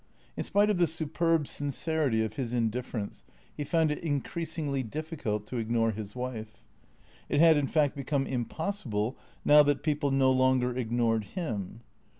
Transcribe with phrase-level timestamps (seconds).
[0.35, 3.23] In spite of the superb sincerity of his indifference,
[3.55, 6.65] he found it increas ingly difficult to ignore his wife.
[7.29, 11.81] It had, in fact, become im possible now that people no longer ignored him.